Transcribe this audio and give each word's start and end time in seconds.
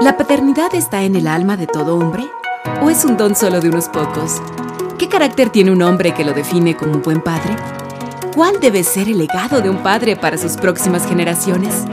¿La 0.00 0.16
paternidad 0.16 0.74
está 0.74 1.04
en 1.04 1.14
el 1.14 1.28
alma 1.28 1.56
de 1.56 1.68
todo 1.68 1.96
hombre? 1.96 2.24
¿O 2.82 2.90
es 2.90 3.04
un 3.04 3.16
don 3.16 3.36
solo 3.36 3.60
de 3.60 3.68
unos 3.68 3.88
pocos? 3.88 4.42
¿Qué 4.98 5.08
carácter 5.08 5.50
tiene 5.50 5.70
un 5.70 5.80
hombre 5.82 6.12
que 6.12 6.24
lo 6.24 6.32
define 6.32 6.76
como 6.76 6.94
un 6.94 7.02
buen 7.02 7.20
padre? 7.20 7.54
¿Cuál 8.34 8.58
debe 8.58 8.82
ser 8.82 9.08
el 9.08 9.18
legado 9.18 9.60
de 9.60 9.70
un 9.70 9.84
padre 9.84 10.16
para 10.16 10.36
sus 10.36 10.56
próximas 10.56 11.06
generaciones? 11.06 11.84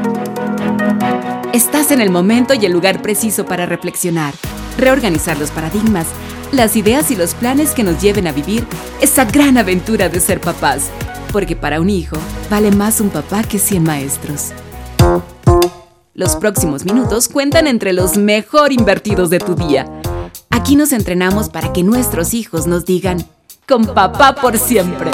Estás 1.54 1.92
en 1.92 2.02
el 2.02 2.10
momento 2.10 2.56
y 2.56 2.66
el 2.66 2.72
lugar 2.72 3.04
preciso 3.04 3.46
para 3.46 3.68
reflexionar, 3.68 4.34
reorganizar 4.80 5.38
los 5.38 5.52
paradigmas, 5.52 6.08
las 6.52 6.76
ideas 6.76 7.12
y 7.12 7.16
los 7.16 7.36
planes 7.36 7.72
que 7.72 7.84
nos 7.84 8.02
lleven 8.02 8.26
a 8.26 8.32
vivir 8.32 8.66
esa 9.00 9.26
gran 9.26 9.60
aventura 9.60 10.10
de 10.10 10.22
ser 10.22 10.42
papás, 10.42 10.90
porque 11.32 11.56
para 11.56 11.80
un 11.82 11.92
hijo 11.92 12.18
vale 12.50 12.72
más 12.72 13.00
un 13.00 13.10
papá 13.10 13.44
que 13.44 13.60
100 13.60 13.84
maestros. 13.84 14.54
Los 16.18 16.36
próximos 16.36 16.84
minutos 16.84 17.28
cuentan 17.28 17.68
entre 17.68 17.94
los 17.94 18.18
mejor 18.18 18.74
invertidos 18.74 19.30
de 19.30 19.38
tu 19.38 19.54
día. 19.54 19.86
Aquí 20.50 20.76
nos 20.76 20.92
entrenamos 20.92 21.48
para 21.48 21.72
que 21.74 21.84
nuestros 21.84 22.34
hijos 22.34 22.66
nos 22.66 22.86
digan, 22.86 23.24
con 23.68 23.86
papá 23.86 24.34
por 24.34 24.58
siempre. 24.58 25.12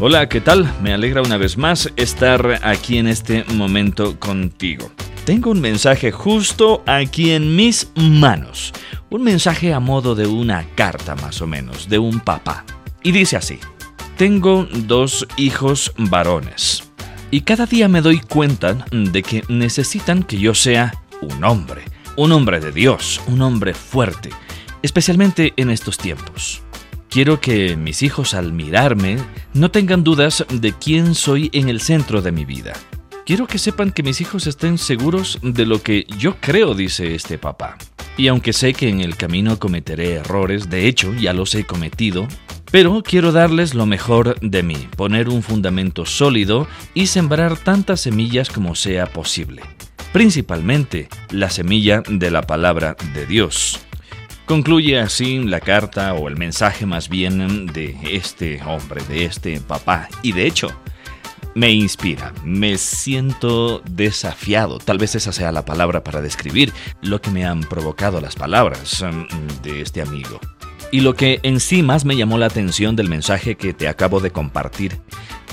Hola, 0.00 0.28
¿qué 0.28 0.40
tal? 0.40 0.68
Me 0.82 0.92
alegra 0.92 1.22
una 1.22 1.36
vez 1.36 1.56
más 1.56 1.88
estar 1.94 2.58
aquí 2.64 2.98
en 2.98 3.06
este 3.06 3.44
momento 3.44 4.18
contigo. 4.18 4.90
Tengo 5.24 5.52
un 5.52 5.60
mensaje 5.60 6.10
justo 6.10 6.82
aquí 6.84 7.30
en 7.30 7.54
mis 7.54 7.92
manos. 7.94 8.72
Un 9.08 9.22
mensaje 9.22 9.72
a 9.72 9.78
modo 9.78 10.16
de 10.16 10.26
una 10.26 10.66
carta 10.74 11.14
más 11.14 11.40
o 11.42 11.46
menos, 11.46 11.88
de 11.88 12.00
un 12.00 12.18
papá. 12.18 12.64
Y 13.04 13.12
dice 13.12 13.36
así, 13.36 13.60
tengo 14.16 14.66
dos 14.72 15.28
hijos 15.36 15.92
varones. 15.96 16.87
Y 17.30 17.42
cada 17.42 17.66
día 17.66 17.88
me 17.88 18.00
doy 18.00 18.20
cuenta 18.20 18.86
de 18.90 19.22
que 19.22 19.44
necesitan 19.48 20.22
que 20.22 20.38
yo 20.38 20.54
sea 20.54 20.94
un 21.20 21.44
hombre, 21.44 21.82
un 22.16 22.32
hombre 22.32 22.58
de 22.58 22.72
Dios, 22.72 23.20
un 23.26 23.42
hombre 23.42 23.74
fuerte, 23.74 24.30
especialmente 24.82 25.52
en 25.56 25.70
estos 25.70 25.98
tiempos. 25.98 26.62
Quiero 27.10 27.38
que 27.38 27.76
mis 27.76 28.02
hijos 28.02 28.32
al 28.32 28.54
mirarme 28.54 29.18
no 29.52 29.70
tengan 29.70 30.04
dudas 30.04 30.46
de 30.50 30.72
quién 30.72 31.14
soy 31.14 31.50
en 31.52 31.68
el 31.68 31.82
centro 31.82 32.22
de 32.22 32.32
mi 32.32 32.46
vida. 32.46 32.72
Quiero 33.26 33.46
que 33.46 33.58
sepan 33.58 33.92
que 33.92 34.02
mis 34.02 34.22
hijos 34.22 34.46
estén 34.46 34.78
seguros 34.78 35.38
de 35.42 35.66
lo 35.66 35.82
que 35.82 36.06
yo 36.18 36.36
creo, 36.40 36.72
dice 36.72 37.14
este 37.14 37.36
papá. 37.36 37.76
Y 38.16 38.28
aunque 38.28 38.54
sé 38.54 38.72
que 38.72 38.88
en 38.88 39.02
el 39.02 39.16
camino 39.16 39.58
cometeré 39.58 40.14
errores, 40.14 40.70
de 40.70 40.88
hecho 40.88 41.12
ya 41.12 41.34
los 41.34 41.54
he 41.54 41.64
cometido, 41.64 42.26
pero 42.70 43.02
quiero 43.02 43.32
darles 43.32 43.74
lo 43.74 43.86
mejor 43.86 44.38
de 44.40 44.62
mí, 44.62 44.88
poner 44.96 45.28
un 45.28 45.42
fundamento 45.42 46.04
sólido 46.06 46.66
y 46.94 47.06
sembrar 47.06 47.56
tantas 47.56 48.00
semillas 48.00 48.50
como 48.50 48.74
sea 48.74 49.06
posible. 49.06 49.62
Principalmente 50.12 51.08
la 51.30 51.50
semilla 51.50 52.02
de 52.08 52.30
la 52.30 52.42
palabra 52.42 52.96
de 53.14 53.26
Dios. 53.26 53.80
Concluye 54.46 54.98
así 54.98 55.38
la 55.40 55.60
carta 55.60 56.14
o 56.14 56.28
el 56.28 56.36
mensaje 56.36 56.86
más 56.86 57.10
bien 57.10 57.66
de 57.66 57.96
este 58.02 58.62
hombre, 58.64 59.02
de 59.08 59.26
este 59.26 59.60
papá. 59.60 60.08
Y 60.22 60.32
de 60.32 60.46
hecho, 60.46 60.72
me 61.54 61.70
inspira, 61.70 62.32
me 62.44 62.78
siento 62.78 63.82
desafiado, 63.90 64.78
tal 64.78 64.96
vez 64.96 65.14
esa 65.14 65.32
sea 65.32 65.52
la 65.52 65.64
palabra 65.64 66.02
para 66.02 66.22
describir 66.22 66.72
lo 67.02 67.20
que 67.20 67.30
me 67.30 67.44
han 67.44 67.60
provocado 67.60 68.20
las 68.20 68.36
palabras 68.36 69.02
mm, 69.02 69.62
de 69.62 69.82
este 69.82 70.00
amigo. 70.00 70.40
Y 70.90 71.00
lo 71.00 71.14
que 71.14 71.40
en 71.42 71.60
sí 71.60 71.82
más 71.82 72.04
me 72.04 72.16
llamó 72.16 72.38
la 72.38 72.46
atención 72.46 72.96
del 72.96 73.08
mensaje 73.08 73.56
que 73.56 73.74
te 73.74 73.88
acabo 73.88 74.20
de 74.20 74.30
compartir 74.30 74.98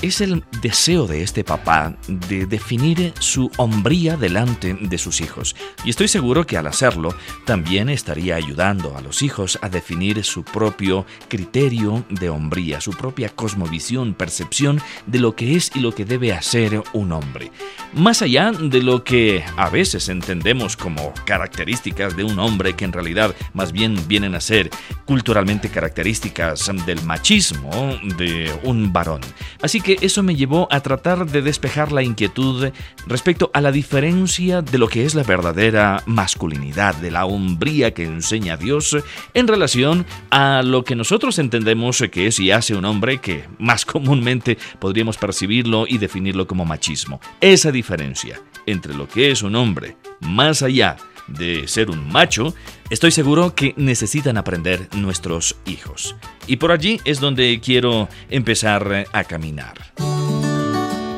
es 0.02 0.20
el 0.20 0.44
deseo 0.62 1.06
de 1.06 1.22
este 1.22 1.44
papá 1.44 1.96
de 2.06 2.46
definir 2.46 3.12
su 3.18 3.50
hombría 3.56 4.16
delante 4.16 4.74
de 4.74 4.98
sus 4.98 5.20
hijos. 5.20 5.56
Y 5.84 5.90
estoy 5.90 6.08
seguro 6.08 6.46
que 6.46 6.56
al 6.56 6.66
hacerlo 6.66 7.14
también 7.44 7.88
estaría 7.88 8.36
ayudando 8.36 8.96
a 8.96 9.00
los 9.00 9.22
hijos 9.22 9.58
a 9.62 9.68
definir 9.68 10.22
su 10.24 10.44
propio 10.44 11.06
criterio 11.28 12.04
de 12.10 12.28
hombría, 12.28 12.80
su 12.80 12.92
propia 12.92 13.28
cosmovisión, 13.28 14.14
percepción 14.14 14.80
de 15.06 15.18
lo 15.18 15.34
que 15.34 15.56
es 15.56 15.70
y 15.74 15.80
lo 15.80 15.92
que 15.92 16.04
debe 16.04 16.32
hacer 16.32 16.82
un 16.92 17.12
hombre. 17.12 17.50
Más 17.94 18.22
allá 18.22 18.52
de 18.52 18.82
lo 18.82 19.04
que 19.04 19.44
a 19.56 19.70
veces 19.70 20.08
entendemos 20.08 20.76
como 20.76 21.12
características 21.24 22.16
de 22.16 22.24
un 22.24 22.38
hombre 22.38 22.74
que 22.74 22.84
en 22.84 22.92
realidad 22.92 23.34
más 23.54 23.72
bien 23.72 23.96
vienen 24.08 24.34
a 24.34 24.40
ser 24.40 24.70
culturalmente 25.04 25.68
características 25.68 26.70
del 26.84 27.02
machismo 27.02 27.70
de 28.16 28.52
un 28.64 28.92
varón. 28.92 29.20
Así 29.62 29.80
que 29.80 29.85
eso 29.94 30.22
me 30.22 30.36
llevó 30.36 30.68
a 30.70 30.80
tratar 30.80 31.26
de 31.26 31.42
despejar 31.42 31.92
la 31.92 32.02
inquietud 32.02 32.70
respecto 33.06 33.50
a 33.54 33.60
la 33.60 33.72
diferencia 33.72 34.62
de 34.62 34.78
lo 34.78 34.88
que 34.88 35.04
es 35.04 35.14
la 35.14 35.22
verdadera 35.22 36.02
masculinidad, 36.06 36.94
de 36.96 37.10
la 37.10 37.24
hombría 37.26 37.94
que 37.94 38.04
enseña 38.04 38.56
Dios 38.56 38.96
en 39.34 39.48
relación 39.48 40.06
a 40.30 40.62
lo 40.62 40.84
que 40.84 40.96
nosotros 40.96 41.38
entendemos 41.38 42.02
que 42.10 42.26
es 42.26 42.40
y 42.40 42.50
hace 42.50 42.74
un 42.74 42.84
hombre 42.84 43.18
que 43.18 43.44
más 43.58 43.84
comúnmente 43.86 44.58
podríamos 44.78 45.16
percibirlo 45.16 45.86
y 45.88 45.98
definirlo 45.98 46.46
como 46.46 46.64
machismo. 46.64 47.20
Esa 47.40 47.70
diferencia 47.70 48.40
entre 48.66 48.94
lo 48.94 49.08
que 49.08 49.30
es 49.30 49.42
un 49.42 49.54
hombre 49.54 49.96
más 50.20 50.62
allá 50.62 50.96
de 51.28 51.66
ser 51.66 51.90
un 51.90 52.08
macho, 52.08 52.54
estoy 52.90 53.10
seguro 53.10 53.54
que 53.54 53.74
necesitan 53.76 54.36
aprender 54.36 54.88
nuestros 54.96 55.56
hijos. 55.66 56.16
Y 56.46 56.56
por 56.56 56.72
allí 56.72 57.00
es 57.04 57.20
donde 57.20 57.60
quiero 57.60 58.08
empezar 58.28 59.06
a 59.12 59.24
caminar. 59.24 59.74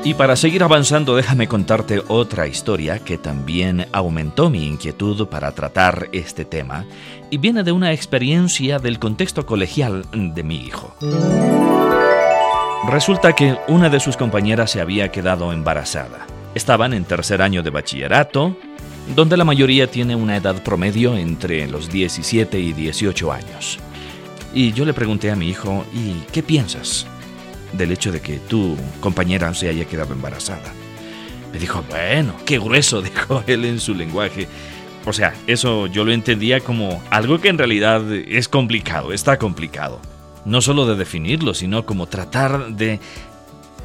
Y 0.04 0.14
para 0.14 0.36
seguir 0.36 0.62
avanzando, 0.62 1.16
déjame 1.16 1.48
contarte 1.48 2.02
otra 2.08 2.46
historia 2.46 2.98
que 3.00 3.18
también 3.18 3.86
aumentó 3.92 4.48
mi 4.48 4.66
inquietud 4.66 5.26
para 5.26 5.52
tratar 5.52 6.08
este 6.12 6.44
tema 6.44 6.86
y 7.30 7.38
viene 7.38 7.62
de 7.62 7.72
una 7.72 7.92
experiencia 7.92 8.78
del 8.78 8.98
contexto 8.98 9.44
colegial 9.44 10.06
de 10.12 10.42
mi 10.42 10.64
hijo. 10.64 10.94
Resulta 12.88 13.34
que 13.34 13.58
una 13.66 13.90
de 13.90 14.00
sus 14.00 14.16
compañeras 14.16 14.70
se 14.70 14.80
había 14.80 15.10
quedado 15.10 15.52
embarazada. 15.52 16.26
Estaban 16.54 16.94
en 16.94 17.04
tercer 17.04 17.42
año 17.42 17.62
de 17.62 17.68
bachillerato, 17.68 18.56
donde 19.14 19.36
la 19.36 19.44
mayoría 19.44 19.90
tiene 19.90 20.14
una 20.16 20.36
edad 20.36 20.62
promedio 20.62 21.16
entre 21.16 21.66
los 21.66 21.90
17 21.90 22.58
y 22.58 22.72
18 22.72 23.32
años. 23.32 23.78
Y 24.54 24.72
yo 24.72 24.84
le 24.84 24.94
pregunté 24.94 25.30
a 25.30 25.36
mi 25.36 25.48
hijo, 25.48 25.84
¿y 25.94 26.14
qué 26.32 26.42
piensas 26.42 27.06
del 27.72 27.92
hecho 27.92 28.12
de 28.12 28.20
que 28.20 28.38
tu 28.38 28.76
compañera 29.00 29.52
se 29.54 29.68
haya 29.68 29.84
quedado 29.84 30.12
embarazada? 30.14 30.72
Me 31.52 31.58
dijo, 31.58 31.84
bueno, 31.88 32.34
qué 32.44 32.58
grueso, 32.58 33.02
dijo 33.02 33.42
él 33.46 33.64
en 33.64 33.80
su 33.80 33.94
lenguaje. 33.94 34.48
O 35.04 35.12
sea, 35.12 35.34
eso 35.46 35.86
yo 35.86 36.04
lo 36.04 36.12
entendía 36.12 36.60
como 36.60 37.02
algo 37.10 37.40
que 37.40 37.48
en 37.48 37.58
realidad 37.58 38.02
es 38.12 38.48
complicado, 38.48 39.12
está 39.12 39.38
complicado. 39.38 40.00
No 40.44 40.60
solo 40.60 40.86
de 40.86 40.96
definirlo, 40.96 41.54
sino 41.54 41.84
como 41.84 42.06
tratar 42.06 42.68
de 42.74 43.00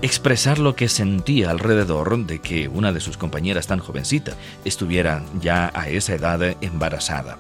expresar 0.04 0.60
lo 0.60 0.76
que 0.76 0.90
sentía 0.90 1.50
alrededor 1.50 2.26
de 2.26 2.40
que 2.40 2.68
una 2.68 2.92
de 2.92 3.00
sus 3.00 3.16
compañeras 3.16 3.68
tan 3.68 3.80
jovencita 3.80 4.34
estuviera 4.66 5.24
ya 5.40 5.72
a 5.74 5.88
esa 5.88 6.14
edad 6.14 6.58
embarazada. 6.60 7.38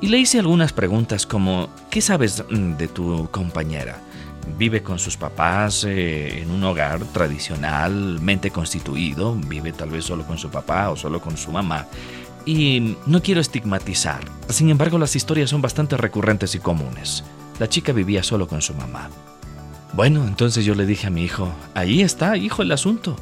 Y 0.00 0.08
le 0.08 0.18
hice 0.18 0.40
algunas 0.40 0.72
preguntas 0.72 1.26
como, 1.26 1.68
¿qué 1.90 2.00
sabes 2.00 2.42
mm, 2.50 2.72
de 2.72 2.88
tu 2.88 3.28
compañera? 3.30 4.00
¿Vive 4.58 4.82
con 4.82 4.98
sus 4.98 5.16
papás 5.16 5.84
eh, 5.84 6.42
en 6.42 6.50
un 6.50 6.64
hogar 6.64 7.04
tradicionalmente 7.12 8.50
constituido? 8.50 9.36
¿Vive 9.36 9.72
tal 9.72 9.90
vez 9.90 10.04
solo 10.04 10.26
con 10.26 10.38
su 10.38 10.50
papá 10.50 10.90
o 10.90 10.96
solo 10.96 11.20
con 11.20 11.36
su 11.36 11.52
mamá? 11.52 11.86
Y 12.44 12.96
no 13.06 13.22
quiero 13.22 13.40
estigmatizar, 13.40 14.24
sin 14.48 14.70
embargo 14.70 14.98
las 14.98 15.14
historias 15.14 15.50
son 15.50 15.62
bastante 15.62 15.96
recurrentes 15.96 16.56
y 16.56 16.58
comunes. 16.58 17.22
La 17.60 17.68
chica 17.68 17.92
vivía 17.92 18.24
solo 18.24 18.48
con 18.48 18.60
su 18.60 18.74
mamá. 18.74 19.08
Bueno, 19.92 20.26
entonces 20.26 20.64
yo 20.64 20.74
le 20.74 20.86
dije 20.86 21.06
a 21.06 21.10
mi 21.10 21.22
hijo, 21.22 21.52
ahí 21.74 22.00
está, 22.00 22.36
hijo, 22.38 22.62
el 22.62 22.72
asunto. 22.72 23.14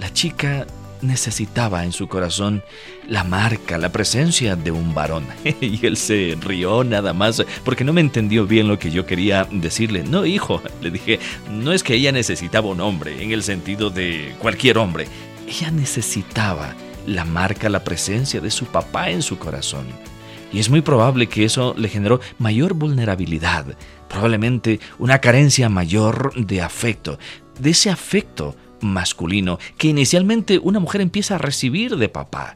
La 0.00 0.12
chica 0.12 0.66
necesitaba 1.00 1.84
en 1.84 1.92
su 1.92 2.08
corazón 2.08 2.64
la 3.06 3.22
marca, 3.22 3.78
la 3.78 3.92
presencia 3.92 4.56
de 4.56 4.72
un 4.72 4.94
varón. 4.94 5.24
y 5.60 5.84
él 5.86 5.96
se 5.96 6.36
rió 6.40 6.82
nada 6.82 7.12
más 7.12 7.44
porque 7.64 7.84
no 7.84 7.92
me 7.92 8.00
entendió 8.00 8.48
bien 8.48 8.66
lo 8.66 8.80
que 8.80 8.90
yo 8.90 9.06
quería 9.06 9.46
decirle. 9.50 10.02
No, 10.02 10.26
hijo, 10.26 10.60
le 10.80 10.90
dije, 10.90 11.20
no 11.52 11.72
es 11.72 11.84
que 11.84 11.94
ella 11.94 12.10
necesitaba 12.10 12.68
un 12.68 12.80
hombre 12.80 13.22
en 13.22 13.30
el 13.30 13.44
sentido 13.44 13.90
de 13.90 14.34
cualquier 14.40 14.78
hombre. 14.78 15.06
Ella 15.46 15.70
necesitaba 15.70 16.74
la 17.06 17.24
marca, 17.24 17.68
la 17.68 17.84
presencia 17.84 18.40
de 18.40 18.50
su 18.50 18.66
papá 18.66 19.10
en 19.10 19.22
su 19.22 19.38
corazón. 19.38 19.86
Y 20.52 20.58
es 20.58 20.70
muy 20.70 20.80
probable 20.80 21.26
que 21.26 21.44
eso 21.44 21.74
le 21.76 21.88
generó 21.88 22.20
mayor 22.38 22.74
vulnerabilidad, 22.74 23.66
probablemente 24.08 24.80
una 24.98 25.20
carencia 25.20 25.68
mayor 25.68 26.34
de 26.34 26.62
afecto, 26.62 27.18
de 27.58 27.70
ese 27.70 27.90
afecto 27.90 28.56
masculino 28.80 29.58
que 29.76 29.88
inicialmente 29.88 30.58
una 30.58 30.80
mujer 30.80 31.00
empieza 31.00 31.34
a 31.34 31.38
recibir 31.38 31.96
de 31.96 32.08
papá, 32.08 32.54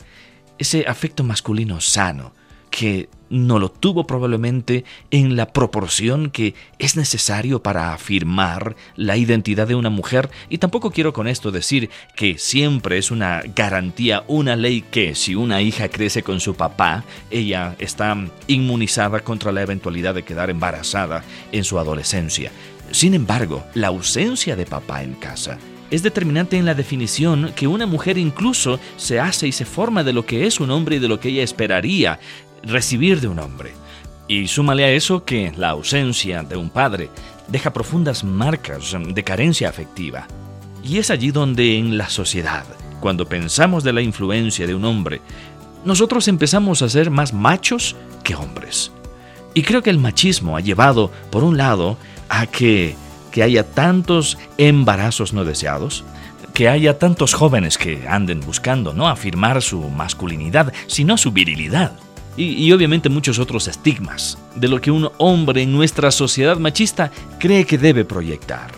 ese 0.59 0.87
afecto 0.87 1.25
masculino 1.25 1.81
sano, 1.81 2.33
que 2.73 3.11
no 3.29 3.59
lo 3.59 3.71
tuvo 3.71 4.07
probablemente 4.07 4.85
en 5.11 5.37
la 5.37 5.53
proporción 5.53 6.31
que 6.31 6.55
es 6.79 6.97
necesario 6.97 7.63
para 7.63 7.95
afirmar 7.95 8.77
la 8.97 9.17
identidad 9.17 9.69
de 9.69 9.75
una 9.75 9.91
mujer 9.91 10.31
y 10.49 10.59
tampoco 10.59 10.91
quiero 10.91 11.13
con 11.13 11.29
esto 11.29 11.53
decir 11.53 11.91
que 12.17 12.39
siempre 12.39 12.99
es 12.99 13.11
una 13.11 13.43
garantía, 13.55 14.25
una 14.27 14.57
ley 14.57 14.83
que 14.83 15.15
si 15.15 15.35
una 15.35 15.63
hija 15.63 15.89
crece 15.89 16.23
con 16.23 16.41
su 16.41 16.55
papá, 16.55 17.05
ella 17.31 17.77
está 17.79 18.17
inmunizada 18.49 19.21
contra 19.21 19.53
la 19.53 19.63
eventualidad 19.63 20.15
de 20.15 20.25
quedar 20.25 20.51
embarazada 20.51 21.23
en 21.53 21.65
su 21.65 21.79
adolescencia. 21.79 22.51
Sin 22.91 23.15
embargo, 23.15 23.65
la 23.75 23.89
ausencia 23.89 24.57
de 24.57 24.67
papá 24.67 25.03
en 25.03 25.15
casa 25.15 25.59
es 25.93 26.03
determinante 26.03 26.57
en 26.57 26.65
la 26.65 26.75
definición 26.75 27.53
que 27.55 27.67
una 27.67 27.85
mujer 27.85 28.17
incluso 28.17 28.81
se 28.97 29.21
hace 29.21 29.47
y 29.47 29.53
se 29.53 29.67
forma 29.67 30.03
de 30.03 30.15
lo 30.15 30.25
que 30.25 30.47
es 30.47 30.59
un 30.59 30.71
hombre 30.71 30.97
y 30.97 30.99
de 30.99 31.09
lo 31.09 31.21
que 31.21 31.29
ella 31.29 31.43
esperaría 31.43 32.19
recibir 32.63 33.21
de 33.21 33.29
un 33.29 33.39
hombre. 33.39 33.73
Y 34.29 34.49
súmale 34.49 34.85
a 34.85 34.91
eso 34.91 35.25
que 35.25 35.53
la 35.57 35.71
ausencia 35.71 36.43
de 36.43 36.57
un 36.57 36.71
padre 36.71 37.11
deja 37.49 37.73
profundas 37.73 38.25
marcas 38.25 38.97
de 39.07 39.25
carencia 39.25 39.69
afectiva. 39.69 40.27
Y 40.83 40.99
es 40.99 41.11
allí 41.11 41.31
donde 41.31 41.77
en 41.77 41.99
la 41.99 42.09
sociedad, 42.09 42.65
cuando 43.01 43.29
pensamos 43.29 43.85
de 43.85 43.93
la 43.93 44.01
influencia 44.01 44.67
de 44.67 44.75
un 44.75 44.85
hombre, 44.85 45.21
nosotros 45.85 46.29
empezamos 46.29 46.83
a 46.83 46.89
ser 46.89 47.11
más 47.11 47.33
machos 47.33 47.97
que 48.23 48.35
hombres. 48.35 48.93
Y 49.55 49.63
creo 49.63 49.83
que 49.83 49.91
el 49.91 49.99
machismo 49.99 50.57
ha 50.57 50.61
llevado, 50.61 51.11
por 51.31 51.45
un 51.45 51.57
lado, 51.57 51.99
a 52.29 52.47
que, 52.47 52.97
que 53.31 53.43
haya 53.43 53.69
tantos 53.69 54.39
embarazos 54.57 55.33
no 55.33 55.45
deseados, 55.45 56.05
que 56.55 56.69
haya 56.69 56.99
tantos 56.99 57.35
jóvenes 57.35 57.77
que 57.77 58.07
anden 58.09 58.41
buscando 58.41 58.95
no 58.95 59.09
afirmar 59.09 59.63
su 59.63 59.81
masculinidad, 59.91 60.73
sino 60.87 61.19
su 61.19 61.33
virilidad 61.33 61.93
y, 62.37 62.73
obviamente 62.73 63.09
muchos 63.09 63.39
otros 63.39 63.69
estigmas 63.69 64.39
de 64.55 64.69
lo 64.69 64.81
que 64.81 64.91
un 64.91 65.11
hombre 65.19 65.63
en 65.63 65.73
nuestra 65.73 66.11
sociedad 66.11 66.57
machista 66.57 67.11
cree 67.39 67.67
que 67.67 67.79
debe 67.79 68.05
proyectar. 68.05 68.73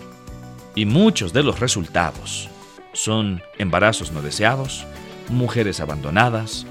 Y 0.75 0.85
muchos 0.85 1.31
de 1.31 1.43
los 1.43 1.59
resultados 1.59 2.49
son 2.93 3.41
embarazos 3.57 4.11
no 4.11 4.21
deseados, 4.21 4.85
mujeres 5.29 5.79
abandonadas, 5.79 6.65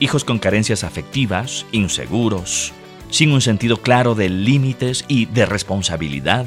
hijos 0.00 0.24
con 0.24 0.38
carencias 0.38 0.84
afectivas, 0.84 1.64
inseguros, 1.72 2.72
sin 3.10 3.32
un 3.32 3.40
sentido 3.40 3.78
claro 3.78 4.14
de 4.14 4.28
límites 4.28 5.04
y 5.08 5.26
de 5.26 5.46
responsabilidad, 5.46 6.44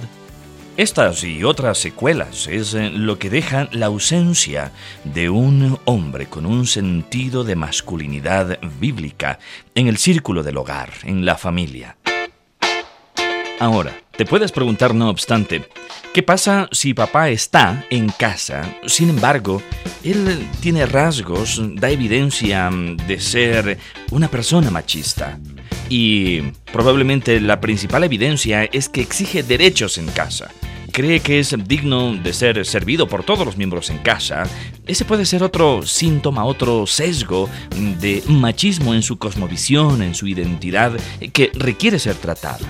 estas 0.78 1.24
y 1.24 1.44
otras 1.44 1.78
secuelas 1.78 2.48
es 2.48 2.74
eh, 2.74 2.90
lo 2.90 3.20
que 3.20 3.30
deja 3.30 3.68
la 3.72 3.88
ausencia 3.88 4.72
de 5.04 5.30
un 5.30 5.80
hombre 5.86 6.28
con 6.28 6.46
un 6.46 6.66
sentido 6.66 7.44
de 7.44 7.56
masculinidad 7.56 8.60
bíblica 8.80 9.40
en 9.76 9.88
el 9.88 9.98
círculo 9.98 10.44
del 10.44 10.58
hogar, 10.58 10.90
en 11.04 11.26
la 11.26 11.38
familia. 11.38 11.98
Ahora, 13.60 13.94
te 14.18 14.26
puedes 14.26 14.52
preguntar, 14.52 14.96
no 14.96 15.10
obstante, 15.10 15.70
¿qué 16.14 16.24
pasa 16.24 16.68
si 16.72 16.94
papá 16.94 17.30
está 17.30 17.86
en 17.90 18.10
casa? 18.10 18.64
Sin 18.88 19.10
embargo, 19.10 19.62
él 20.04 20.48
tiene 20.62 20.86
rasgos, 20.86 21.62
da 21.76 21.90
evidencia 21.90 22.70
de 23.08 23.20
ser 23.20 23.78
una 24.10 24.28
persona 24.28 24.72
machista. 24.72 25.38
Y 25.94 26.54
probablemente 26.72 27.42
la 27.42 27.60
principal 27.60 28.06
evidencia 28.06 28.64
es 28.64 28.88
que 28.88 29.02
exige 29.02 29.44
derechos 29.44 29.98
en 29.98 30.08
casa. 30.08 30.50
Cree 30.94 31.20
que 31.20 31.40
es 31.40 31.54
digno 31.68 32.16
de 32.16 32.32
ser 32.32 32.66
servido 32.66 33.10
por 33.10 33.26
todos 33.26 33.46
los 33.46 33.58
miembros 33.58 33.90
en 33.90 33.98
casa. 33.98 34.44
Ese 34.88 35.04
puede 35.04 35.26
ser 35.26 35.44
otro 35.44 35.82
síntoma, 35.82 36.46
otro 36.46 36.88
sesgo 36.88 37.50
de 38.00 38.24
machismo 38.28 38.94
en 38.94 39.04
su 39.04 39.18
cosmovisión, 39.18 40.02
en 40.02 40.16
su 40.16 40.28
identidad, 40.28 40.94
que 41.34 41.52
requiere 41.56 42.00
ser 42.00 42.16
tratado 42.16 42.66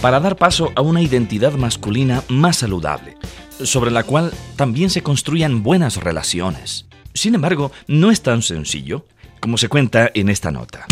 para 0.00 0.20
dar 0.20 0.36
paso 0.36 0.70
a 0.76 0.80
una 0.80 1.02
identidad 1.02 1.54
masculina 1.54 2.22
más 2.28 2.58
saludable, 2.58 3.16
sobre 3.64 3.90
la 3.90 4.04
cual 4.04 4.32
también 4.54 4.90
se 4.90 5.02
construyan 5.02 5.64
buenas 5.64 5.96
relaciones. 5.96 6.86
Sin 7.14 7.34
embargo, 7.34 7.72
no 7.88 8.12
es 8.12 8.22
tan 8.22 8.42
sencillo 8.42 9.06
como 9.40 9.58
se 9.58 9.68
cuenta 9.68 10.08
en 10.14 10.28
esta 10.28 10.52
nota. 10.52 10.86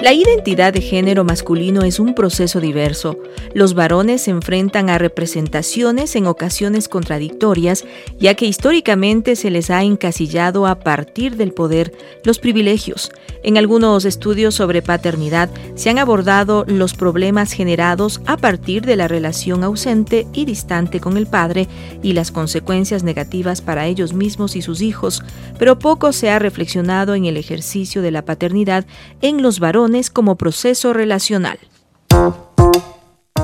La 0.00 0.12
identidad 0.12 0.72
de 0.72 0.80
género 0.80 1.24
masculino 1.24 1.82
es 1.82 1.98
un 1.98 2.14
proceso 2.14 2.60
diverso. 2.60 3.18
Los 3.52 3.74
varones 3.74 4.22
se 4.22 4.30
enfrentan 4.30 4.90
a 4.90 4.98
representaciones 4.98 6.14
en 6.14 6.28
ocasiones 6.28 6.88
contradictorias, 6.88 7.84
ya 8.16 8.34
que 8.34 8.46
históricamente 8.46 9.34
se 9.34 9.50
les 9.50 9.70
ha 9.70 9.82
encasillado 9.82 10.68
a 10.68 10.78
partir 10.78 11.36
del 11.36 11.52
poder 11.52 11.92
los 12.22 12.38
privilegios. 12.38 13.10
En 13.42 13.58
algunos 13.58 14.04
estudios 14.04 14.54
sobre 14.54 14.82
paternidad 14.82 15.50
se 15.74 15.90
han 15.90 15.98
abordado 15.98 16.64
los 16.68 16.94
problemas 16.94 17.52
generados 17.52 18.20
a 18.24 18.36
partir 18.36 18.86
de 18.86 18.94
la 18.94 19.08
relación 19.08 19.64
ausente 19.64 20.28
y 20.32 20.44
distante 20.44 21.00
con 21.00 21.16
el 21.16 21.26
padre 21.26 21.66
y 22.04 22.12
las 22.12 22.30
consecuencias 22.30 23.02
negativas 23.02 23.62
para 23.62 23.86
ellos 23.86 24.12
mismos 24.12 24.54
y 24.54 24.62
sus 24.62 24.80
hijos, 24.80 25.24
pero 25.58 25.80
poco 25.80 26.12
se 26.12 26.30
ha 26.30 26.38
reflexionado 26.38 27.16
en 27.16 27.24
el 27.24 27.36
ejercicio 27.36 28.00
de 28.00 28.12
la 28.12 28.24
paternidad 28.24 28.86
en 29.22 29.42
los 29.42 29.58
varones 29.58 29.87
como 30.10 30.36
proceso 30.36 30.92
relacional. 30.92 31.58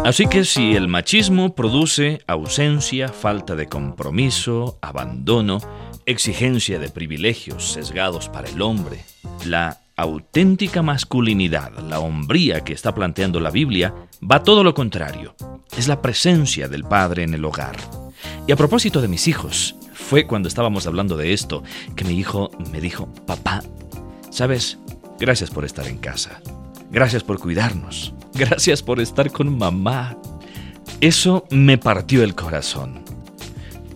Así 0.05 0.27
que 0.27 0.45
si 0.45 0.77
el 0.77 0.87
machismo 0.87 1.55
produce 1.55 2.21
ausencia, 2.27 3.09
falta 3.09 3.57
de 3.57 3.69
compromiso, 3.69 4.79
abandono, 4.83 5.61
exigencia 6.05 6.79
de 6.79 6.91
privilegios 6.91 7.73
sesgados 7.73 8.29
para 8.29 8.49
el 8.51 8.61
hombre, 8.61 9.03
la 9.47 9.81
auténtica 9.97 10.83
masculinidad, 10.83 11.73
la 11.89 12.01
hombría 12.01 12.61
que 12.61 12.75
está 12.75 12.95
planteando 12.95 13.41
la 13.41 13.51
Biblia, 13.51 13.95
va 14.21 14.43
todo 14.43 14.63
lo 14.63 14.75
contrario. 14.75 15.35
Es 15.77 15.89
la 15.89 16.03
presencia 16.03 16.69
del 16.69 16.85
Padre 16.85 17.23
en 17.23 17.33
el 17.33 17.45
hogar. 17.45 17.77
Y 18.47 18.53
a 18.53 18.57
propósito 18.57 19.01
de 19.01 19.09
mis 19.09 19.27
hijos, 19.27 19.75
fue 19.95 20.27
cuando 20.27 20.49
estábamos 20.49 20.87
hablando 20.87 21.17
de 21.17 21.33
esto 21.33 21.63
que 21.97 22.05
mi 22.05 22.15
hijo 22.19 22.51
me 22.71 22.81
dijo, 22.81 23.09
papá, 23.27 23.63
¿sabes? 24.31 24.79
Gracias 25.19 25.51
por 25.51 25.65
estar 25.65 25.87
en 25.87 25.99
casa. 25.99 26.41
Gracias 26.91 27.25
por 27.25 27.39
cuidarnos. 27.39 28.15
Gracias 28.35 28.83
por 28.83 29.01
estar 29.01 29.31
con 29.31 29.57
mamá. 29.57 30.17
Eso 31.01 31.47
me 31.51 31.79
partió 31.79 32.23
el 32.23 32.35
corazón. 32.35 33.05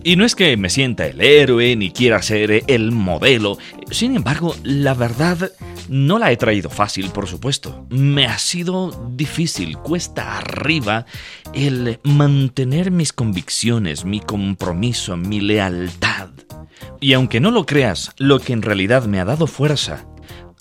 Y 0.03 0.15
no 0.15 0.25
es 0.25 0.33
que 0.33 0.55
me 0.55 0.69
sienta 0.69 1.05
el 1.07 1.19
héroe 1.19 1.75
ni 1.75 1.91
quiera 1.91 2.21
ser 2.21 2.63
el 2.67 2.91
modelo. 2.91 3.57
Sin 3.91 4.15
embargo, 4.15 4.55
la 4.63 4.93
verdad 4.93 5.51
no 5.89 6.19
la 6.19 6.31
he 6.31 6.37
traído 6.37 6.69
fácil, 6.69 7.09
por 7.09 7.27
supuesto. 7.27 7.85
Me 7.89 8.25
ha 8.25 8.37
sido 8.37 9.11
difícil, 9.11 9.77
cuesta 9.77 10.37
arriba, 10.37 11.05
el 11.53 11.99
mantener 12.03 12.91
mis 12.91 13.11
convicciones, 13.11 14.05
mi 14.05 14.21
compromiso, 14.21 15.17
mi 15.17 15.41
lealtad. 15.41 16.29
Y 17.01 17.13
aunque 17.13 17.39
no 17.39 17.51
lo 17.51 17.65
creas, 17.65 18.11
lo 18.17 18.39
que 18.39 18.53
en 18.53 18.61
realidad 18.61 19.05
me 19.05 19.19
ha 19.19 19.25
dado 19.25 19.47
fuerza 19.47 20.05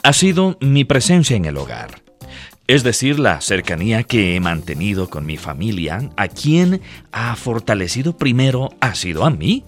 ha 0.02 0.12
sido 0.12 0.56
mi 0.60 0.84
presencia 0.84 1.36
en 1.36 1.44
el 1.44 1.56
hogar. 1.56 2.02
Es 2.66 2.82
decir, 2.82 3.18
la 3.18 3.40
cercanía 3.40 4.02
que 4.02 4.36
he 4.36 4.40
mantenido 4.40 5.08
con 5.08 5.24
mi 5.24 5.36
familia, 5.38 6.10
a 6.16 6.28
quien 6.28 6.82
ha 7.12 7.34
fortalecido 7.34 8.16
primero 8.16 8.70
ha 8.80 8.94
sido 8.94 9.24
a 9.24 9.30
mí. 9.30 9.64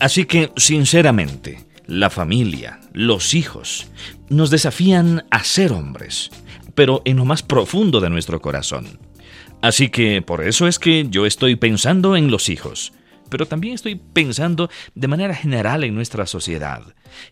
Así 0.00 0.24
que, 0.24 0.50
sinceramente, 0.56 1.64
la 1.86 2.10
familia, 2.10 2.80
los 2.92 3.34
hijos, 3.34 3.86
nos 4.28 4.50
desafían 4.50 5.24
a 5.30 5.44
ser 5.44 5.72
hombres, 5.72 6.30
pero 6.74 7.00
en 7.04 7.16
lo 7.16 7.24
más 7.24 7.42
profundo 7.42 8.00
de 8.00 8.10
nuestro 8.10 8.40
corazón. 8.40 8.98
Así 9.62 9.88
que 9.88 10.20
por 10.20 10.46
eso 10.46 10.66
es 10.66 10.78
que 10.78 11.06
yo 11.08 11.26
estoy 11.26 11.56
pensando 11.56 12.16
en 12.16 12.30
los 12.30 12.48
hijos, 12.48 12.92
pero 13.28 13.46
también 13.46 13.74
estoy 13.74 13.96
pensando 13.96 14.70
de 14.94 15.08
manera 15.08 15.34
general 15.34 15.84
en 15.84 15.94
nuestra 15.94 16.26
sociedad, 16.26 16.82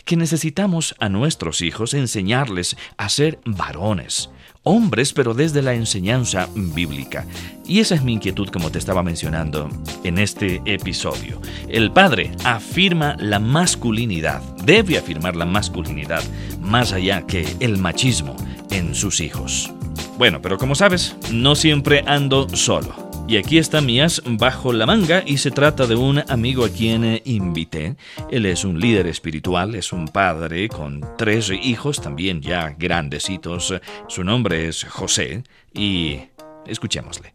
que 0.04 0.16
necesitamos 0.16 0.94
a 0.98 1.08
nuestros 1.08 1.60
hijos 1.60 1.94
enseñarles 1.94 2.76
a 2.96 3.08
ser 3.08 3.38
varones, 3.44 4.30
hombres, 4.62 5.12
pero 5.12 5.34
desde 5.34 5.62
la 5.62 5.74
enseñanza 5.74 6.48
bíblica. 6.54 7.26
Y 7.66 7.80
esa 7.80 7.94
es 7.94 8.02
mi 8.02 8.14
inquietud, 8.14 8.48
como 8.48 8.70
te 8.70 8.78
estaba 8.78 9.02
mencionando 9.02 9.68
en 10.02 10.18
este 10.18 10.60
episodio. 10.64 11.40
El 11.68 11.92
padre 11.92 12.32
afirma 12.44 13.16
la 13.18 13.38
masculinidad, 13.38 14.42
debe 14.64 14.98
afirmar 14.98 15.36
la 15.36 15.46
masculinidad, 15.46 16.22
más 16.60 16.92
allá 16.92 17.26
que 17.26 17.46
el 17.60 17.78
machismo 17.78 18.36
en 18.70 18.94
sus 18.94 19.20
hijos. 19.20 19.70
Bueno, 20.18 20.40
pero 20.40 20.58
como 20.58 20.74
sabes, 20.74 21.16
no 21.30 21.54
siempre 21.54 22.02
ando 22.06 22.48
solo. 22.48 23.03
Y 23.26 23.38
aquí 23.38 23.56
está 23.56 23.80
Mías 23.80 24.22
bajo 24.26 24.72
la 24.74 24.84
manga 24.84 25.22
y 25.26 25.38
se 25.38 25.50
trata 25.50 25.86
de 25.86 25.96
un 25.96 26.22
amigo 26.28 26.64
a 26.64 26.68
quien 26.68 27.04
eh, 27.04 27.22
invité. 27.24 27.96
Él 28.30 28.44
es 28.44 28.64
un 28.64 28.78
líder 28.78 29.06
espiritual, 29.06 29.74
es 29.74 29.94
un 29.94 30.08
padre 30.08 30.68
con 30.68 31.00
tres 31.16 31.50
hijos 31.50 32.02
también 32.02 32.42
ya 32.42 32.76
grandecitos. 32.78 33.72
Su 34.08 34.24
nombre 34.24 34.68
es 34.68 34.84
José 34.84 35.42
y 35.72 36.18
escuchémosle. 36.66 37.32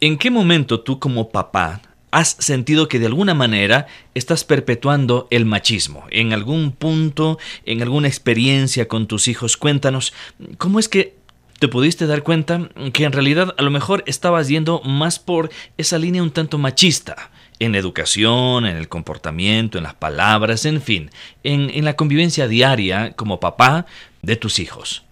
¿En 0.00 0.18
qué 0.18 0.30
momento 0.30 0.80
tú 0.80 1.00
como 1.00 1.30
papá 1.30 1.82
has 2.12 2.36
sentido 2.38 2.86
que 2.86 3.00
de 3.00 3.06
alguna 3.06 3.34
manera 3.34 3.88
estás 4.14 4.44
perpetuando 4.44 5.26
el 5.30 5.46
machismo. 5.46 6.04
En 6.10 6.32
algún 6.32 6.70
punto, 6.70 7.38
en 7.66 7.82
alguna 7.82 8.06
experiencia 8.06 8.86
con 8.86 9.08
tus 9.08 9.26
hijos, 9.26 9.56
cuéntanos, 9.56 10.14
¿cómo 10.58 10.78
es 10.78 10.88
que 10.88 11.16
te 11.58 11.68
pudiste 11.68 12.06
dar 12.06 12.22
cuenta 12.22 12.68
que 12.92 13.04
en 13.04 13.12
realidad 13.12 13.54
a 13.56 13.62
lo 13.62 13.70
mejor 13.70 14.02
estabas 14.06 14.48
yendo 14.48 14.80
más 14.82 15.18
por 15.18 15.50
esa 15.78 15.98
línea 15.98 16.22
un 16.22 16.30
tanto 16.30 16.58
machista? 16.58 17.30
En 17.60 17.76
educación, 17.76 18.66
en 18.66 18.76
el 18.76 18.88
comportamiento, 18.88 19.78
en 19.78 19.84
las 19.84 19.94
palabras, 19.94 20.64
en 20.64 20.82
fin, 20.82 21.10
en, 21.44 21.70
en 21.70 21.84
la 21.84 21.94
convivencia 21.94 22.48
diaria 22.48 23.12
como 23.12 23.38
papá 23.38 23.86
de 24.22 24.36
tus 24.36 24.58
hijos 24.58 25.04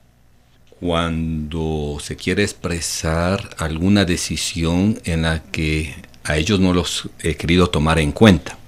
cuando 0.83 1.99
se 2.01 2.17
quiere 2.17 2.43
expresar 2.43 3.51
alguna 3.59 4.05
decisión 4.05 4.99
en 5.05 5.23
la 5.23 5.41
que 5.41 5.95
a 6.25 6.37
ellos 6.37 6.59
no 6.59 6.73
los 6.73 7.09
he 7.23 7.37
querido 7.37 7.69
tomar 7.69 8.01
en 8.01 8.11
cuenta. 8.11 8.59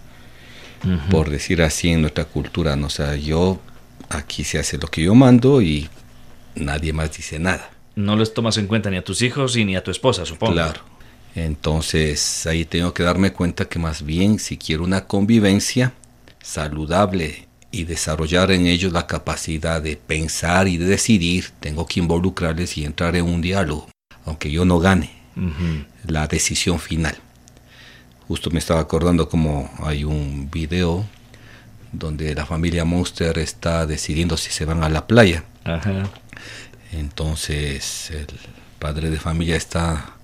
Por 1.10 1.30
decir 1.30 1.60
así 1.62 1.88
en 1.88 2.02
nuestra 2.02 2.26
cultura, 2.26 2.76
¿no? 2.76 2.86
o 2.86 2.90
sea, 2.90 3.16
yo 3.16 3.58
aquí 4.10 4.44
se 4.44 4.60
hace 4.60 4.78
lo 4.78 4.86
que 4.86 5.02
yo 5.02 5.14
mando 5.14 5.60
y 5.60 5.88
nadie 6.54 6.92
más 6.92 7.16
dice 7.16 7.38
nada. 7.38 7.70
No 7.96 8.16
les 8.16 8.34
tomas 8.34 8.56
en 8.58 8.66
cuenta 8.66 8.90
ni 8.90 8.96
a 8.96 9.04
tus 9.04 9.22
hijos 9.22 9.56
ni 9.56 9.76
a 9.76 9.84
tu 9.84 9.90
esposa, 9.90 10.26
supongo. 10.26 10.54
Claro. 10.54 10.80
Entonces 11.34 12.46
ahí 12.46 12.64
tengo 12.64 12.94
que 12.94 13.02
darme 13.02 13.32
cuenta 13.32 13.64
que 13.64 13.78
más 13.78 14.04
bien 14.04 14.38
si 14.38 14.56
quiero 14.56 14.84
una 14.84 15.06
convivencia 15.06 15.92
saludable 16.42 17.48
y 17.70 17.84
desarrollar 17.84 18.52
en 18.52 18.66
ellos 18.66 18.92
la 18.92 19.06
capacidad 19.06 19.82
de 19.82 19.96
pensar 19.96 20.68
y 20.68 20.76
de 20.76 20.84
decidir, 20.84 21.50
tengo 21.58 21.86
que 21.86 22.00
involucrarles 22.00 22.76
y 22.78 22.84
entrar 22.84 23.16
en 23.16 23.24
un 23.24 23.40
diálogo, 23.40 23.88
aunque 24.24 24.50
yo 24.50 24.64
no 24.64 24.78
gane 24.78 25.10
la 26.06 26.28
decisión 26.28 26.78
final. 26.78 27.16
Justo 28.28 28.50
me 28.50 28.60
estaba 28.60 28.80
acordando 28.80 29.28
como 29.28 29.68
hay 29.82 30.04
un 30.04 30.48
video 30.52 31.04
donde 31.90 32.34
la 32.34 32.46
familia 32.46 32.84
Monster 32.84 33.38
está 33.38 33.86
decidiendo 33.86 34.36
si 34.36 34.52
se 34.52 34.64
van 34.64 34.84
a 34.84 34.88
la 34.88 35.08
playa. 35.08 35.42
Entonces 36.92 38.10
el 38.10 38.26
padre 38.78 39.10
de 39.10 39.18
familia 39.18 39.56
está 39.56 40.14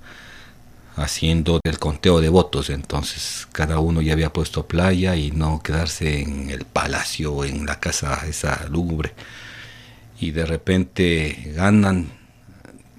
haciendo 0.97 1.61
el 1.65 1.79
conteo 1.79 2.21
de 2.21 2.29
votos. 2.29 2.71
Entonces 2.71 3.49
cada 3.53 3.79
uno 3.79 4.03
ya 4.03 4.13
había 4.13 4.33
puesto 4.33 4.67
playa 4.67 5.17
y 5.17 5.31
no 5.31 5.63
quedarse 5.63 6.21
en 6.21 6.51
el 6.51 6.65
palacio 6.65 7.33
o 7.33 7.45
en 7.45 7.67
la 7.67 7.81
casa 7.81 8.21
esa 8.29 8.67
lúgubre. 8.69 9.13
Y 10.21 10.33
de 10.33 10.45
repente 10.45 11.53
ganan 11.57 12.09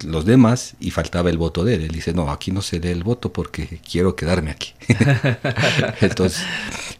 los 0.04 0.24
demás 0.24 0.74
y 0.80 0.90
faltaba 0.90 1.30
el 1.30 1.38
voto 1.38 1.64
de 1.64 1.74
él. 1.76 1.82
Él 1.82 1.92
dice, 1.92 2.12
no, 2.12 2.30
aquí 2.30 2.50
no 2.50 2.62
se 2.62 2.80
lee 2.80 2.88
el 2.88 3.04
voto 3.04 3.32
porque 3.32 3.80
quiero 3.88 4.16
quedarme 4.16 4.50
aquí. 4.50 4.74
Entonces, 6.00 6.42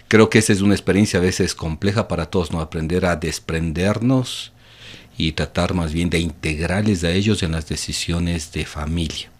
creo 0.08 0.30
que 0.30 0.38
esa 0.38 0.52
es 0.52 0.60
una 0.60 0.74
experiencia 0.74 1.18
a 1.18 1.22
veces 1.22 1.54
compleja 1.54 2.08
para 2.08 2.26
todos, 2.26 2.52
¿no? 2.52 2.60
Aprender 2.60 3.04
a 3.06 3.16
desprendernos 3.16 4.52
y 5.16 5.32
tratar 5.32 5.74
más 5.74 5.92
bien 5.92 6.10
de 6.10 6.18
integrarles 6.18 7.04
a 7.04 7.10
ellos 7.10 7.42
en 7.42 7.52
las 7.52 7.68
decisiones 7.68 8.52
de 8.52 8.64
familia 8.64 9.32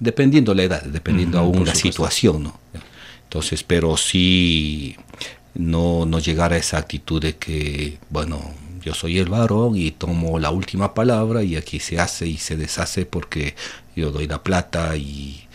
dependiendo 0.00 0.54
la 0.54 0.64
edad, 0.64 0.82
dependiendo 0.82 1.38
aún 1.38 1.64
la 1.64 1.74
situación, 1.74 2.42
¿no? 2.42 2.58
Entonces, 3.24 3.62
pero 3.62 3.96
sí 3.96 4.96
no, 5.54 6.06
no 6.06 6.18
llegar 6.18 6.52
a 6.52 6.56
esa 6.56 6.78
actitud 6.78 7.22
de 7.22 7.36
que, 7.36 7.98
bueno, 8.08 8.40
yo 8.82 8.94
soy 8.94 9.18
el 9.18 9.28
varón 9.28 9.76
y 9.76 9.92
tomo 9.92 10.40
la 10.40 10.50
última 10.50 10.94
palabra 10.94 11.44
y 11.44 11.54
aquí 11.54 11.78
se 11.78 12.00
hace 12.00 12.26
y 12.26 12.38
se 12.38 12.56
deshace 12.56 13.04
porque 13.04 13.54
yo 13.94 14.10
doy 14.10 14.26
la 14.26 14.42
plata 14.42 14.96
y 14.96 15.46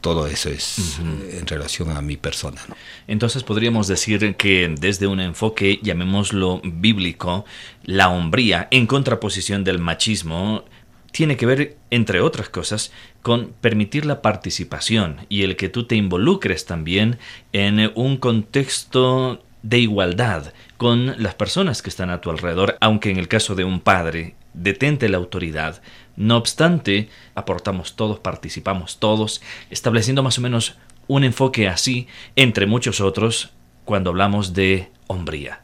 todo 0.00 0.26
eso 0.26 0.48
es 0.48 0.98
en 0.98 1.46
relación 1.46 1.90
a 1.90 2.00
mi 2.00 2.16
persona. 2.16 2.60
¿no? 2.68 2.76
Entonces 3.06 3.42
podríamos 3.42 3.86
decir 3.86 4.36
que 4.36 4.74
desde 4.78 5.06
un 5.06 5.20
enfoque, 5.20 5.78
llamémoslo 5.82 6.60
bíblico, 6.64 7.44
la 7.84 8.08
hombría 8.08 8.68
en 8.70 8.86
contraposición 8.86 9.64
del 9.64 9.78
machismo 9.78 10.64
tiene 11.12 11.36
que 11.36 11.46
ver, 11.46 11.76
entre 11.90 12.20
otras 12.20 12.48
cosas, 12.48 12.92
con 13.22 13.52
permitir 13.60 14.06
la 14.06 14.22
participación 14.22 15.26
y 15.28 15.42
el 15.42 15.56
que 15.56 15.68
tú 15.68 15.84
te 15.84 15.96
involucres 15.96 16.66
también 16.66 17.18
en 17.52 17.92
un 17.94 18.16
contexto 18.16 19.42
de 19.62 19.78
igualdad 19.78 20.52
con 20.76 21.22
las 21.22 21.34
personas 21.34 21.82
que 21.82 21.90
están 21.90 22.10
a 22.10 22.20
tu 22.20 22.30
alrededor, 22.30 22.76
aunque 22.80 23.10
en 23.10 23.18
el 23.18 23.28
caso 23.28 23.54
de 23.54 23.64
un 23.64 23.80
padre 23.80 24.34
detente 24.54 25.08
la 25.08 25.18
autoridad. 25.18 25.82
No 26.20 26.36
obstante, 26.36 27.08
aportamos 27.34 27.96
todos, 27.96 28.18
participamos 28.18 28.98
todos, 28.98 29.40
estableciendo 29.70 30.22
más 30.22 30.36
o 30.36 30.42
menos 30.42 30.76
un 31.06 31.24
enfoque 31.24 31.66
así, 31.66 32.08
entre 32.36 32.66
muchos 32.66 33.00
otros, 33.00 33.54
cuando 33.86 34.10
hablamos 34.10 34.52
de 34.52 34.90
hombría. 35.06 35.62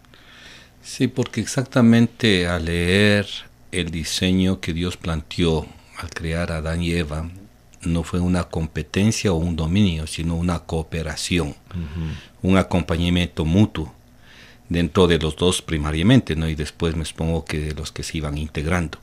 Sí, 0.80 1.08
porque 1.08 1.42
exactamente 1.42 2.46
al 2.46 2.64
leer 2.64 3.26
el 3.70 3.90
diseño 3.90 4.60
que 4.60 4.72
Dios 4.72 4.96
planteó 4.96 5.66
al 5.98 6.08
crear 6.08 6.50
a 6.50 6.56
Adán 6.56 6.82
y 6.82 6.92
Eva 6.92 7.28
no 7.82 8.02
fue 8.02 8.20
una 8.20 8.44
competencia 8.44 9.34
o 9.34 9.36
un 9.36 9.56
dominio, 9.56 10.06
sino 10.06 10.36
una 10.36 10.60
cooperación, 10.60 11.54
un 12.40 12.56
acompañamiento 12.56 13.44
mutuo 13.44 13.92
dentro 14.70 15.06
de 15.06 15.18
los 15.18 15.36
dos 15.36 15.60
primariamente, 15.60 16.34
¿no? 16.34 16.48
y 16.48 16.54
después 16.54 16.96
me 16.96 17.04
supongo 17.04 17.44
que 17.44 17.60
de 17.60 17.74
los 17.74 17.92
que 17.92 18.02
se 18.02 18.16
iban 18.16 18.38
integrando, 18.38 18.98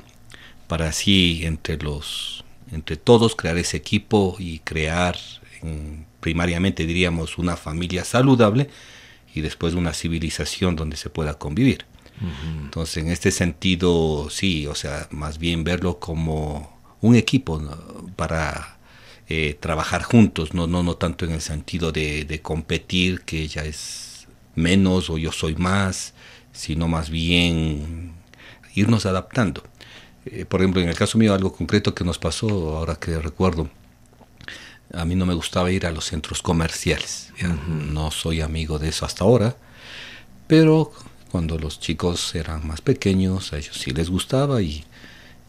para 0.74 0.88
así 0.88 1.42
entre 1.44 1.78
los 1.78 2.44
entre 2.72 2.98
todos 2.98 3.36
crear 3.36 3.60
ese 3.60 3.78
equipo 3.78 4.36
y 4.40 4.58
crear 4.58 5.16
primariamente 6.20 6.88
diríamos 6.88 7.38
una 7.38 7.58
familia 7.58 8.04
saludable 8.04 8.72
y 9.36 9.42
después 9.42 9.76
una 9.76 9.94
civilización 9.94 10.76
donde 10.76 10.98
se 10.98 11.12
pueda 11.12 11.36
convivir. 11.36 11.86
Entonces, 12.64 13.04
en 13.04 13.12
este 13.12 13.30
sentido, 13.30 14.32
sí, 14.32 14.66
o 14.66 14.74
sea, 14.74 15.08
más 15.12 15.38
bien 15.38 15.64
verlo 15.64 16.00
como 16.00 16.82
un 17.02 17.16
equipo 17.16 17.62
para 18.16 18.80
eh, 19.30 19.56
trabajar 19.60 20.02
juntos, 20.02 20.56
no, 20.56 20.66
no, 20.66 20.82
no 20.82 20.96
tanto 20.96 21.24
en 21.26 21.34
el 21.34 21.42
sentido 21.42 21.92
de, 21.92 22.40
competir, 22.42 23.22
que 23.22 23.44
ella 23.44 23.64
es 23.64 24.28
menos 24.56 25.12
o 25.12 25.20
yo 25.20 25.32
soy 25.32 25.54
más, 25.56 26.16
sino 26.52 26.88
más 26.88 27.12
bien 27.12 28.14
irnos 28.74 29.06
adaptando. 29.06 29.64
Eh, 30.26 30.46
por 30.46 30.62
ejemplo, 30.62 30.82
en 30.82 30.90
el 30.90 30.96
caso 30.96 31.18
mío, 31.18 31.34
algo 31.34 31.54
concreto 31.54 31.94
que 31.94 32.04
nos 32.04 32.18
pasó, 32.18 32.78
ahora 32.78 32.96
que 32.96 33.18
recuerdo, 33.20 33.70
a 34.94 35.06
mí 35.06 35.16
no 35.16 35.26
me 35.26 35.34
gustaba 35.34 35.72
ir 35.72 35.86
a 35.86 35.92
los 35.92 36.06
centros 36.06 36.42
comerciales. 36.42 37.34
No 37.68 38.12
soy 38.12 38.42
amigo 38.42 38.80
de 38.80 38.90
eso 38.90 39.06
hasta 39.06 39.24
ahora, 39.24 39.56
pero 40.48 40.92
cuando 41.32 41.58
los 41.58 41.80
chicos 41.80 42.36
eran 42.36 42.66
más 42.68 42.82
pequeños, 42.82 43.54
a 43.54 43.58
ellos 43.58 43.78
sí 43.78 43.92
les 43.92 44.10
gustaba 44.10 44.62
y 44.62 44.86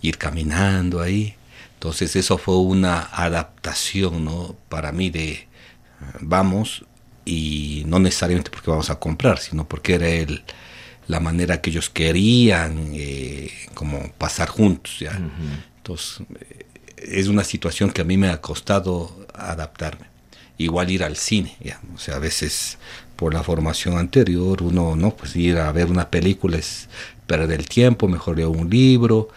ir 0.01 0.19
caminando 0.19 1.01
ahí. 1.01 1.35
Entonces 1.75 2.17
eso 2.17 2.39
fue 2.39 2.57
una 2.57 3.01
adaptación 3.01 4.25
¿no? 4.25 4.57
para 4.69 4.93
mí 4.93 5.11
de 5.11 5.47
vamos 6.21 6.85
y 7.25 7.83
no 7.87 7.99
necesariamente 7.99 8.51
porque 8.51 8.71
vamos 8.71 8.91
a 8.91 8.99
comprar, 8.99 9.39
sino 9.39 9.69
porque 9.69 9.95
era 9.95 10.09
el, 10.09 10.43
la 11.09 11.21
manera 11.21 11.61
que 11.61 11.71
ellos 11.71 11.91
querían 11.91 12.91
eh, 12.95 13.51
como 13.75 14.11
pasar 14.13 14.49
juntos. 14.49 14.99
¿ya? 15.01 15.19
Entonces 15.77 16.27
eh, 16.41 16.67
es 16.97 17.29
una 17.29 17.45
situación 17.45 17.91
que 17.91 18.03
a 18.03 18.05
mí 18.05 18.17
me 18.17 18.29
ha 18.29 18.41
costado 18.41 19.27
adaptarme. 19.35 20.07
Igual 20.57 20.91
ir 20.91 21.03
al 21.03 21.17
cine, 21.17 21.57
¿ya? 21.61 21.81
o 21.95 21.99
sea, 21.99 22.17
a 22.17 22.19
veces 22.21 22.79
por 23.17 23.35
la 23.35 23.43
formación 23.43 23.99
anterior, 23.99 24.63
uno 24.63 24.95
no, 24.95 25.11
pues 25.11 25.35
ir 25.35 25.59
a 25.59 25.71
ver 25.73 25.91
una 25.91 26.09
película 26.09 26.59
es 26.59 26.89
perder 27.27 27.59
el 27.59 27.69
tiempo, 27.69 28.07
mejor 28.07 28.37
leo 28.37 28.51
un 28.51 28.71
libro 28.71 29.31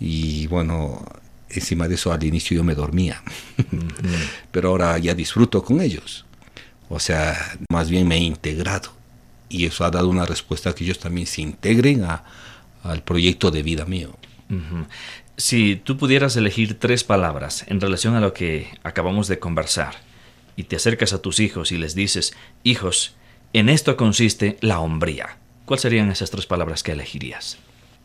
y 0.00 0.48
bueno, 0.48 1.04
encima 1.48 1.86
de 1.86 1.94
eso 1.94 2.12
al 2.12 2.24
inicio 2.24 2.56
yo 2.56 2.64
me 2.64 2.74
dormía, 2.74 3.22
pero 4.50 4.70
ahora 4.70 4.98
ya 4.98 5.14
disfruto 5.14 5.62
con 5.62 5.80
ellos, 5.80 6.24
o 6.88 6.98
sea, 6.98 7.56
más 7.70 7.88
bien 7.88 8.08
me 8.08 8.16
he 8.16 8.20
integrado 8.20 8.90
y 9.48 9.66
eso 9.66 9.84
ha 9.84 9.90
dado 9.90 10.08
una 10.08 10.26
respuesta 10.26 10.74
que 10.74 10.84
ellos 10.84 10.98
también 10.98 11.26
se 11.26 11.42
integren 11.42 12.04
a, 12.04 12.24
al 12.82 13.02
proyecto 13.02 13.50
de 13.50 13.62
vida 13.62 13.84
mío. 13.84 14.16
Si 15.36 15.76
tú 15.76 15.96
pudieras 15.96 16.36
elegir 16.36 16.78
tres 16.78 17.02
palabras 17.02 17.64
en 17.66 17.80
relación 17.80 18.14
a 18.14 18.20
lo 18.20 18.32
que 18.32 18.68
acabamos 18.82 19.26
de 19.26 19.38
conversar, 19.38 19.94
y 20.56 20.64
te 20.64 20.76
acercas 20.76 21.12
a 21.12 21.20
tus 21.20 21.40
hijos 21.40 21.72
y 21.72 21.78
les 21.78 21.94
dices, 21.94 22.34
hijos, 22.62 23.14
en 23.52 23.68
esto 23.68 23.96
consiste 23.96 24.56
la 24.60 24.80
hombría. 24.80 25.38
¿Cuáles 25.64 25.82
serían 25.82 26.10
esas 26.10 26.30
tres 26.30 26.46
palabras 26.46 26.82
que 26.82 26.92
elegirías? 26.92 27.58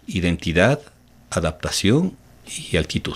Identidad, 0.07 0.79
adaptación 1.29 2.15
y 2.71 2.77
actitud. 2.77 3.15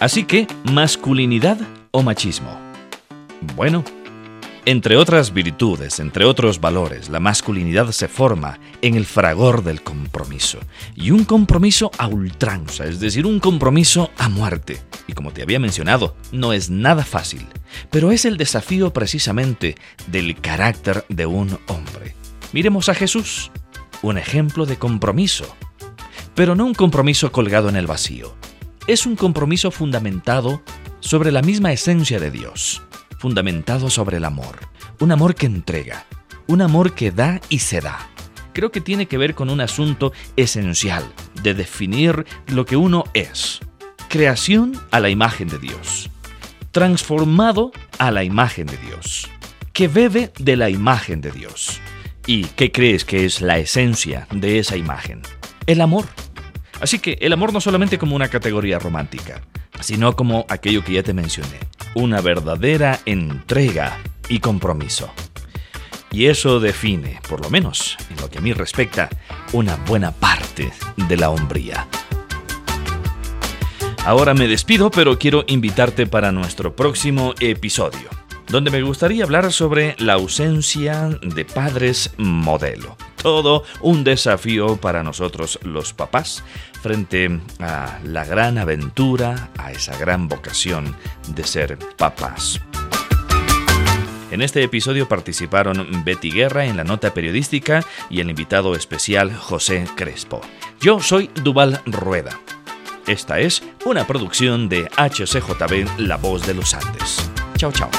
Así 0.00 0.24
que, 0.24 0.46
masculinidad 0.64 1.58
o 1.90 2.02
machismo. 2.02 2.58
Bueno, 3.54 3.84
Entre 4.66 4.98
otras 4.98 5.32
virtudes, 5.32 6.00
entre 6.00 6.26
otros 6.26 6.60
valores, 6.60 7.08
la 7.08 7.18
masculinidad 7.18 7.92
se 7.92 8.08
forma 8.08 8.58
en 8.82 8.94
el 8.94 9.06
fragor 9.06 9.64
del 9.64 9.82
compromiso. 9.82 10.58
Y 10.94 11.12
un 11.12 11.24
compromiso 11.24 11.90
a 11.96 12.06
ultranza, 12.06 12.84
es 12.84 13.00
decir, 13.00 13.24
un 13.24 13.40
compromiso 13.40 14.10
a 14.18 14.28
muerte. 14.28 14.82
Y 15.06 15.14
como 15.14 15.32
te 15.32 15.42
había 15.42 15.58
mencionado, 15.58 16.14
no 16.30 16.52
es 16.52 16.68
nada 16.68 17.04
fácil, 17.04 17.46
pero 17.90 18.12
es 18.12 18.26
el 18.26 18.36
desafío 18.36 18.92
precisamente 18.92 19.76
del 20.08 20.38
carácter 20.38 21.06
de 21.08 21.24
un 21.24 21.58
hombre. 21.66 22.14
Miremos 22.52 22.90
a 22.90 22.94
Jesús, 22.94 23.50
un 24.02 24.18
ejemplo 24.18 24.66
de 24.66 24.76
compromiso, 24.76 25.56
pero 26.34 26.54
no 26.54 26.66
un 26.66 26.74
compromiso 26.74 27.32
colgado 27.32 27.70
en 27.70 27.76
el 27.76 27.86
vacío. 27.86 28.36
Es 28.86 29.06
un 29.06 29.16
compromiso 29.16 29.70
fundamentado 29.70 30.62
sobre 31.00 31.32
la 31.32 31.40
misma 31.40 31.72
esencia 31.72 32.20
de 32.20 32.30
Dios 32.30 32.82
fundamentado 33.20 33.90
sobre 33.90 34.16
el 34.16 34.24
amor. 34.24 34.60
Un 34.98 35.12
amor 35.12 35.34
que 35.34 35.44
entrega, 35.44 36.06
un 36.46 36.62
amor 36.62 36.94
que 36.94 37.10
da 37.10 37.38
y 37.50 37.58
se 37.58 37.82
da. 37.82 38.08
Creo 38.54 38.72
que 38.72 38.80
tiene 38.80 39.06
que 39.06 39.18
ver 39.18 39.34
con 39.34 39.50
un 39.50 39.60
asunto 39.60 40.14
esencial 40.36 41.04
de 41.42 41.52
definir 41.52 42.24
lo 42.46 42.64
que 42.64 42.76
uno 42.76 43.04
es. 43.12 43.60
Creación 44.08 44.72
a 44.90 45.00
la 45.00 45.10
imagen 45.10 45.48
de 45.48 45.58
Dios. 45.58 46.08
Transformado 46.70 47.72
a 47.98 48.10
la 48.10 48.24
imagen 48.24 48.66
de 48.66 48.78
Dios. 48.78 49.28
Que 49.74 49.86
bebe 49.86 50.32
de 50.38 50.56
la 50.56 50.70
imagen 50.70 51.20
de 51.20 51.30
Dios. 51.30 51.78
¿Y 52.26 52.44
qué 52.44 52.72
crees 52.72 53.04
que 53.04 53.26
es 53.26 53.42
la 53.42 53.58
esencia 53.58 54.28
de 54.32 54.58
esa 54.58 54.78
imagen? 54.78 55.20
El 55.66 55.82
amor. 55.82 56.06
Así 56.80 56.98
que 56.98 57.18
el 57.20 57.34
amor 57.34 57.52
no 57.52 57.60
solamente 57.60 57.98
como 57.98 58.16
una 58.16 58.28
categoría 58.28 58.78
romántica, 58.78 59.42
sino 59.82 60.16
como 60.16 60.46
aquello 60.48 60.84
que 60.84 60.94
ya 60.94 61.02
te 61.02 61.12
mencioné, 61.12 61.58
una 61.94 62.20
verdadera 62.20 63.00
entrega 63.06 63.98
y 64.28 64.40
compromiso. 64.40 65.12
Y 66.12 66.26
eso 66.26 66.58
define, 66.58 67.20
por 67.28 67.40
lo 67.40 67.50
menos 67.50 67.96
en 68.10 68.20
lo 68.20 68.28
que 68.28 68.38
a 68.38 68.40
mí 68.40 68.52
respecta, 68.52 69.08
una 69.52 69.76
buena 69.76 70.12
parte 70.12 70.72
de 70.96 71.16
la 71.16 71.30
hombría. 71.30 71.86
Ahora 74.04 74.34
me 74.34 74.48
despido, 74.48 74.90
pero 74.90 75.18
quiero 75.18 75.44
invitarte 75.46 76.06
para 76.06 76.32
nuestro 76.32 76.74
próximo 76.74 77.34
episodio, 77.38 78.08
donde 78.48 78.70
me 78.70 78.82
gustaría 78.82 79.24
hablar 79.24 79.52
sobre 79.52 79.94
la 79.98 80.14
ausencia 80.14 81.10
de 81.22 81.44
padres 81.44 82.12
modelo 82.16 82.96
todo 83.22 83.64
un 83.80 84.04
desafío 84.04 84.76
para 84.76 85.02
nosotros 85.02 85.58
los 85.62 85.92
papás 85.92 86.42
frente 86.82 87.40
a 87.58 87.98
la 88.04 88.24
gran 88.24 88.58
aventura, 88.58 89.50
a 89.58 89.72
esa 89.72 89.96
gran 89.96 90.28
vocación 90.28 90.96
de 91.28 91.44
ser 91.44 91.78
papás. 91.96 92.60
En 94.30 94.42
este 94.42 94.62
episodio 94.62 95.08
participaron 95.08 96.04
Betty 96.04 96.30
Guerra 96.30 96.64
en 96.64 96.76
la 96.76 96.84
nota 96.84 97.12
periodística 97.12 97.84
y 98.08 98.20
el 98.20 98.30
invitado 98.30 98.74
especial 98.74 99.34
José 99.34 99.86
Crespo. 99.96 100.40
Yo 100.80 101.00
soy 101.00 101.30
Duval 101.42 101.80
Rueda. 101.84 102.38
Esta 103.06 103.40
es 103.40 103.62
una 103.84 104.06
producción 104.06 104.68
de 104.68 104.88
HCJB 104.96 105.98
La 105.98 106.16
Voz 106.16 106.46
de 106.46 106.54
los 106.54 106.74
Andes. 106.74 107.28
Chao, 107.56 107.72
chao. 107.72 107.90